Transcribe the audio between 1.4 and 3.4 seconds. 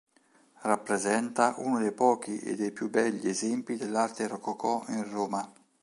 uno dei pochi e dei più begli